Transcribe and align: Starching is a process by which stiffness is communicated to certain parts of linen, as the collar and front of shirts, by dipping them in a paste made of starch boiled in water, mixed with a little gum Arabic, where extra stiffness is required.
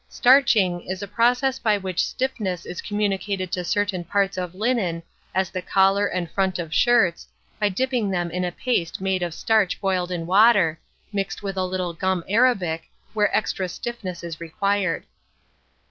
Starching 0.09 0.81
is 0.89 1.03
a 1.03 1.07
process 1.07 1.59
by 1.59 1.77
which 1.77 2.03
stiffness 2.03 2.65
is 2.65 2.81
communicated 2.81 3.51
to 3.51 3.63
certain 3.63 4.03
parts 4.03 4.35
of 4.35 4.55
linen, 4.55 5.03
as 5.35 5.51
the 5.51 5.61
collar 5.61 6.07
and 6.07 6.27
front 6.31 6.57
of 6.57 6.73
shirts, 6.73 7.27
by 7.59 7.69
dipping 7.69 8.09
them 8.09 8.31
in 8.31 8.43
a 8.43 8.51
paste 8.51 8.99
made 8.99 9.21
of 9.21 9.31
starch 9.31 9.79
boiled 9.79 10.09
in 10.11 10.25
water, 10.25 10.79
mixed 11.13 11.43
with 11.43 11.55
a 11.55 11.65
little 11.67 11.93
gum 11.93 12.23
Arabic, 12.27 12.89
where 13.13 13.31
extra 13.37 13.69
stiffness 13.69 14.23
is 14.23 14.41
required. 14.41 15.05